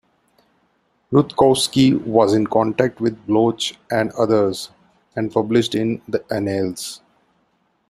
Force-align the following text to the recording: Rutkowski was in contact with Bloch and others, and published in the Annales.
Rutkowski 1.11 1.93
was 1.93 2.33
in 2.33 2.47
contact 2.47 2.99
with 2.99 3.23
Bloch 3.27 3.73
and 3.91 4.09
others, 4.13 4.71
and 5.15 5.31
published 5.31 5.75
in 5.75 6.01
the 6.07 6.17
Annales. 6.31 7.01